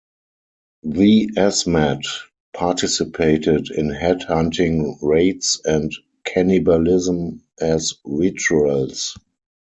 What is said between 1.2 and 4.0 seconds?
Asmat participated in